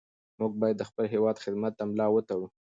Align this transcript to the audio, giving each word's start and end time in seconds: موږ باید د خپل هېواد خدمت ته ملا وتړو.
موږ 0.39 0.51
باید 0.61 0.77
د 0.79 0.83
خپل 0.89 1.05
هېواد 1.13 1.41
خدمت 1.43 1.73
ته 1.79 1.83
ملا 1.91 2.07
وتړو. 2.11 2.47